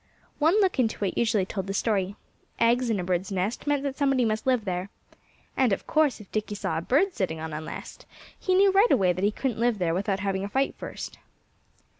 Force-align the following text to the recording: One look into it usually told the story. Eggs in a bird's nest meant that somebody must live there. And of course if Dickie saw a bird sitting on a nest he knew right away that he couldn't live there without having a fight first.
One 0.39 0.59
look 0.61 0.79
into 0.79 1.05
it 1.05 1.15
usually 1.15 1.45
told 1.45 1.67
the 1.67 1.75
story. 1.75 2.15
Eggs 2.59 2.89
in 2.89 2.99
a 2.99 3.03
bird's 3.03 3.31
nest 3.31 3.67
meant 3.67 3.83
that 3.83 3.97
somebody 3.99 4.25
must 4.25 4.47
live 4.47 4.65
there. 4.65 4.89
And 5.55 5.71
of 5.71 5.85
course 5.85 6.19
if 6.19 6.31
Dickie 6.31 6.55
saw 6.55 6.79
a 6.79 6.81
bird 6.81 7.13
sitting 7.13 7.39
on 7.39 7.53
a 7.53 7.61
nest 7.61 8.07
he 8.39 8.55
knew 8.55 8.71
right 8.71 8.89
away 8.89 9.13
that 9.13 9.23
he 9.23 9.29
couldn't 9.29 9.59
live 9.59 9.77
there 9.77 9.93
without 9.93 10.21
having 10.21 10.43
a 10.43 10.49
fight 10.49 10.73
first. 10.75 11.19